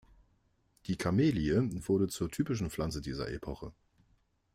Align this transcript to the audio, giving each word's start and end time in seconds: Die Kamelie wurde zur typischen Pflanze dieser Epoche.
Die 0.87 0.97
Kamelie 0.97 1.59
wurde 1.87 2.07
zur 2.07 2.31
typischen 2.31 2.71
Pflanze 2.71 3.01
dieser 3.01 3.29
Epoche. 3.29 3.71